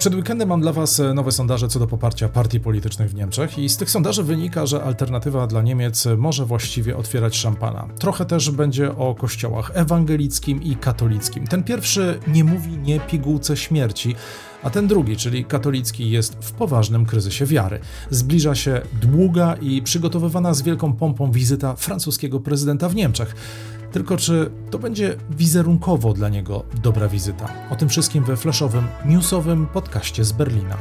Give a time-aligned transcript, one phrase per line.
[0.00, 3.58] Przed weekendem mam dla Was e, nowe sondaże co do poparcia partii politycznych w Niemczech
[3.58, 7.88] i z tych sondaży wynika, że alternatywa dla Niemiec może właściwie otwierać szampana.
[7.98, 11.46] Trochę też będzie o kościołach ewangelickim i katolickim.
[11.46, 14.14] Ten pierwszy nie mówi nie pigułce śmierci,
[14.62, 17.80] a ten drugi, czyli katolicki, jest w poważnym kryzysie wiary.
[18.10, 23.34] Zbliża się długa i przygotowywana z wielką pompą wizyta francuskiego prezydenta w Niemczech.
[23.92, 27.48] Tylko czy to będzie wizerunkowo dla niego dobra wizyta?
[27.70, 30.76] O tym wszystkim we flashowym, newsowym podcaście z Berlina.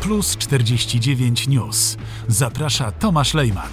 [0.00, 1.96] Plus 49 News.
[2.28, 3.70] Zaprasza Tomasz Lejman,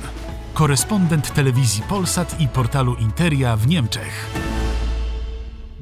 [0.53, 4.29] korespondent telewizji Polsat i portalu Interia w Niemczech.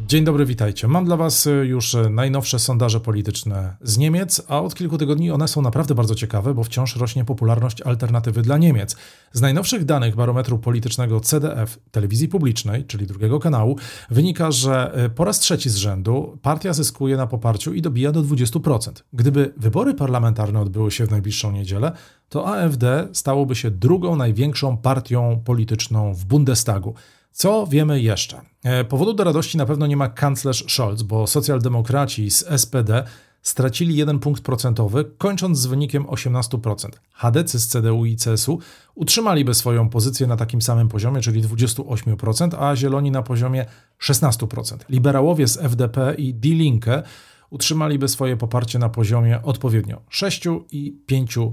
[0.08, 0.88] Dzień dobry, witajcie.
[0.88, 5.32] Mam dla Was y, już y, najnowsze sondaże polityczne z Niemiec, a od kilku tygodni
[5.32, 8.96] one są naprawdę bardzo ciekawe, bo wciąż rośnie popularność alternatywy dla Niemiec.
[9.34, 13.78] Z najnowszych danych barometru politycznego CDF telewizji publicznej, czyli drugiego kanału,
[14.10, 18.22] wynika, że y, po raz trzeci z rzędu partia zyskuje na poparciu i dobija do
[18.22, 18.92] 20%.
[19.14, 21.92] Gdyby wybory parlamentarne odbyły się w najbliższą niedzielę,
[22.30, 26.94] to AfD stałoby się drugą największą partią polityczną w Bundestagu.
[27.36, 28.42] Co wiemy jeszcze?
[28.64, 33.04] E, powodu do radości na pewno nie ma kanclerz Scholz, bo socjaldemokraci z SPD
[33.42, 36.90] stracili jeden punkt procentowy, kończąc z wynikiem 18%.
[37.12, 38.60] Hadecy z CDU i CSU
[38.96, 43.66] utrzymaliby swoją pozycję na takim samym poziomie, czyli 28%, a Zieloni na poziomie
[44.02, 44.78] 16%.
[44.90, 47.04] Liberałowie z FDP i Die Linke
[47.50, 51.52] utrzymaliby swoje poparcie na poziomie odpowiednio 6 i 5%.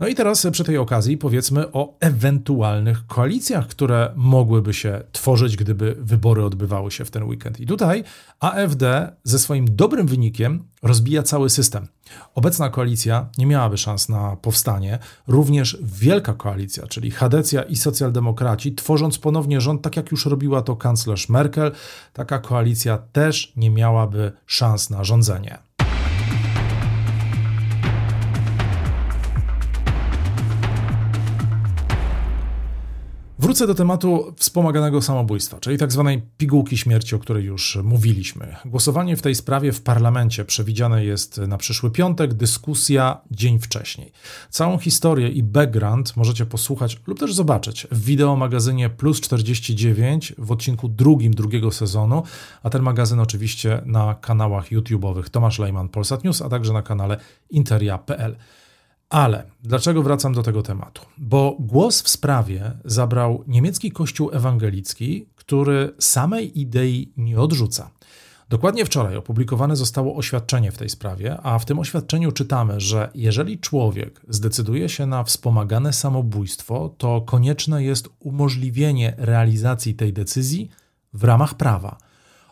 [0.00, 5.96] No i teraz przy tej okazji powiedzmy o ewentualnych koalicjach, które mogłyby się tworzyć, gdyby
[6.00, 7.60] wybory odbywały się w ten weekend.
[7.60, 8.04] I tutaj
[8.40, 11.88] AfD ze swoim dobrym wynikiem rozbija cały system.
[12.34, 14.98] Obecna koalicja nie miałaby szans na powstanie.
[15.26, 20.76] Również wielka koalicja, czyli Hadecja i socjaldemokraci, tworząc ponownie rząd, tak jak już robiła to
[20.76, 21.72] kanclerz Merkel,
[22.12, 25.67] taka koalicja też nie miałaby szans na rządzenie.
[33.48, 35.78] Wrócę do tematu wspomaganego samobójstwa, czyli.
[35.78, 35.92] Tak
[36.38, 38.56] pigułki śmierci, o której już mówiliśmy.
[38.64, 44.12] Głosowanie w tej sprawie w parlamencie przewidziane jest na przyszły piątek, dyskusja dzień wcześniej.
[44.50, 50.52] Całą historię i background możecie posłuchać lub też zobaczyć w wideo magazynie Plus 49 w
[50.52, 52.22] odcinku drugim drugiego sezonu,
[52.62, 57.20] a ten magazyn oczywiście na kanałach YouTube'owych Tomasz Lejman Polsat News, a także na kanale
[57.50, 58.36] interia.pl.
[59.08, 61.02] Ale dlaczego wracam do tego tematu?
[61.18, 67.90] Bo głos w sprawie zabrał niemiecki kościół ewangelicki, który samej idei nie odrzuca.
[68.48, 73.58] Dokładnie wczoraj opublikowane zostało oświadczenie w tej sprawie, a w tym oświadczeniu czytamy, że jeżeli
[73.58, 80.68] człowiek zdecyduje się na wspomagane samobójstwo, to konieczne jest umożliwienie realizacji tej decyzji
[81.12, 81.98] w ramach prawa.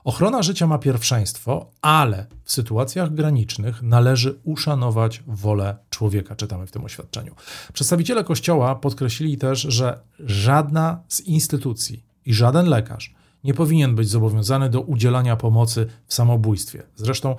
[0.05, 6.84] Ochrona życia ma pierwszeństwo, ale w sytuacjach granicznych należy uszanować wolę człowieka, czytamy w tym
[6.84, 7.34] oświadczeniu.
[7.72, 13.14] Przedstawiciele Kościoła podkreślili też, że żadna z instytucji i żaden lekarz
[13.44, 16.82] nie powinien być zobowiązany do udzielania pomocy w samobójstwie.
[16.96, 17.36] Zresztą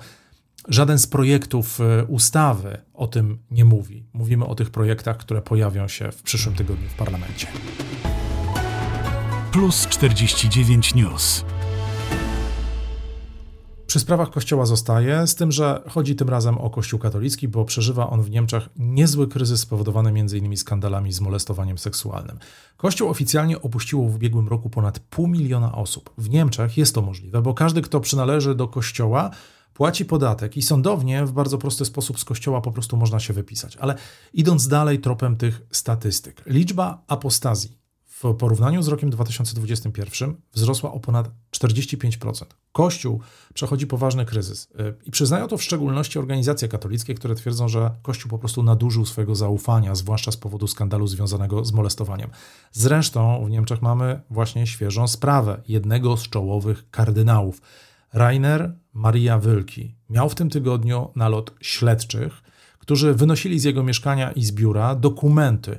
[0.68, 4.04] żaden z projektów e, ustawy o tym nie mówi.
[4.12, 7.46] Mówimy o tych projektach, które pojawią się w przyszłym tygodniu w parlamencie.
[9.52, 11.44] Plus 49 News.
[13.88, 18.10] Przy sprawach Kościoła zostaje, z tym, że chodzi tym razem o Kościół katolicki, bo przeżywa
[18.10, 20.56] on w Niemczech niezły kryzys spowodowany m.in.
[20.56, 22.38] skandalami z molestowaniem seksualnym.
[22.76, 26.10] Kościół oficjalnie opuściło w ubiegłym roku ponad pół miliona osób.
[26.18, 29.30] W Niemczech jest to możliwe, bo każdy, kto przynależy do Kościoła,
[29.74, 33.76] płaci podatek i sądownie w bardzo prosty sposób z kościoła po prostu można się wypisać.
[33.76, 33.94] Ale
[34.32, 37.78] idąc dalej tropem tych statystyk, liczba apostazji
[38.22, 42.44] w porównaniu z rokiem 2021 wzrosła o ponad 45%.
[42.72, 43.20] Kościół
[43.54, 48.30] przechodzi poważny kryzys y, i przyznają to w szczególności organizacje katolickie, które twierdzą, że Kościół
[48.30, 52.30] po prostu nadużył swojego zaufania, zwłaszcza z powodu skandalu związanego z molestowaniem.
[52.72, 57.62] Zresztą w Niemczech mamy właśnie świeżą sprawę jednego z czołowych kardynałów.
[58.12, 62.42] Rainer Maria Wylki miał w tym tygodniu nalot śledczych,
[62.78, 65.78] którzy wynosili z jego mieszkania i z biura dokumenty,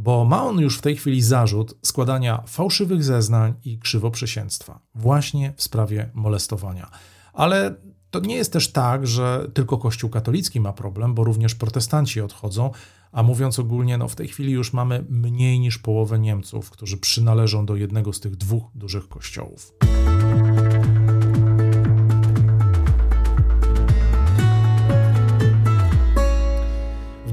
[0.00, 5.62] bo ma on już w tej chwili zarzut składania fałszywych zeznań i krzywoprzysięstwa, właśnie w
[5.62, 6.90] sprawie molestowania.
[7.32, 7.74] Ale
[8.10, 12.70] to nie jest też tak, że tylko Kościół katolicki ma problem, bo również protestanci odchodzą,
[13.12, 17.66] a mówiąc ogólnie, no w tej chwili już mamy mniej niż połowę Niemców, którzy przynależą
[17.66, 19.72] do jednego z tych dwóch dużych kościołów.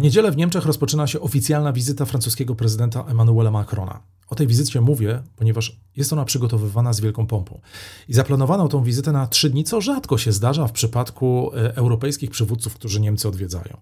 [0.07, 4.00] Niedzielę w Niemczech rozpoczyna się oficjalna wizyta francuskiego prezydenta Emmanuela Macrona.
[4.27, 7.59] O tej wizycie mówię, ponieważ jest ona przygotowywana z wielką pompą.
[8.07, 12.31] I zaplanowano tą wizytę na trzy dni, co rzadko się zdarza w przypadku e, europejskich
[12.31, 13.77] przywódców, którzy Niemcy odwiedzają.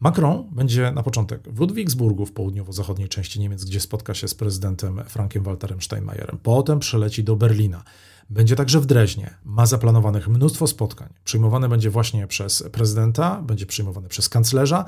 [0.00, 5.00] Macron będzie na początek w Ludwigsburgu w południowo-zachodniej części Niemiec, gdzie spotka się z prezydentem
[5.06, 6.38] Frankiem Walterem Steinmeierem.
[6.42, 7.84] Potem przeleci do Berlina.
[8.30, 9.34] Będzie także w Dreźnie.
[9.44, 11.08] Ma zaplanowanych mnóstwo spotkań.
[11.24, 14.84] Przyjmowany będzie właśnie przez prezydenta, będzie przyjmowany przez kanclerza.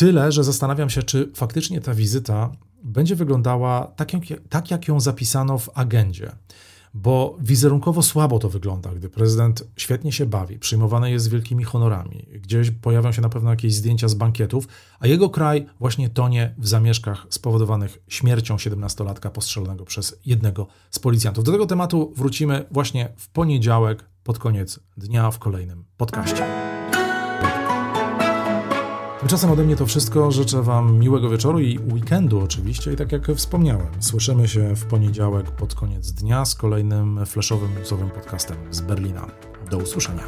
[0.00, 2.52] Tyle, że zastanawiam się, czy faktycznie ta wizyta
[2.82, 6.32] będzie wyglądała tak, jak, tak, jak ją zapisano w agendzie.
[6.94, 12.26] Bo wizerunkowo słabo to wygląda, gdy prezydent świetnie się bawi, przyjmowany jest z wielkimi honorami,
[12.32, 14.68] gdzieś pojawią się na pewno jakieś zdjęcia z bankietów,
[15.00, 21.44] a jego kraj właśnie tonie w zamieszkach spowodowanych śmiercią 17-latka postrzelonego przez jednego z policjantów.
[21.44, 26.46] Do tego tematu wrócimy właśnie w poniedziałek pod koniec dnia w kolejnym podcaście.
[29.20, 30.30] Tymczasem ode mnie to wszystko.
[30.30, 32.92] Życzę Wam miłego wieczoru i weekendu oczywiście.
[32.92, 38.10] I tak jak wspomniałem, słyszymy się w poniedziałek pod koniec dnia z kolejnym flashowym newsowym
[38.10, 39.26] podcastem z Berlina.
[39.70, 40.22] Do usłyszenia.